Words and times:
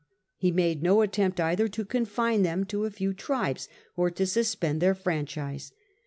He 0.35 0.49
made 0.51 0.81
no 0.81 1.01
attempt 1.01 1.39
either 1.39 1.67
to 1.67 1.85
confine 1.85 2.41
them 2.41 2.63
to 2.65 2.85
a 2.85 2.89
few 2.89 3.13
tribes 3.13 3.69
or 3.95 4.09
to 4.09 4.25
suspend 4.25 4.81
their 4.81 4.95
franchise. 4.95 5.71